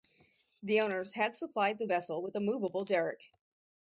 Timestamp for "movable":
2.39-2.85